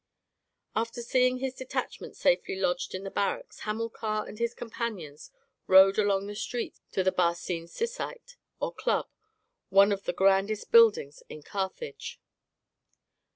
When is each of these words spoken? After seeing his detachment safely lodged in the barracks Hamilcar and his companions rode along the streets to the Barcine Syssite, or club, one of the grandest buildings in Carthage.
After 0.75 1.03
seeing 1.03 1.37
his 1.37 1.53
detachment 1.53 2.15
safely 2.17 2.55
lodged 2.55 2.95
in 2.95 3.03
the 3.03 3.11
barracks 3.11 3.59
Hamilcar 3.65 4.25
and 4.27 4.39
his 4.39 4.55
companions 4.55 5.29
rode 5.67 5.99
along 5.99 6.25
the 6.25 6.33
streets 6.33 6.81
to 6.93 7.03
the 7.03 7.11
Barcine 7.11 7.67
Syssite, 7.67 8.35
or 8.59 8.73
club, 8.73 9.11
one 9.69 9.91
of 9.91 10.05
the 10.05 10.13
grandest 10.13 10.71
buildings 10.71 11.21
in 11.29 11.43
Carthage. 11.43 12.19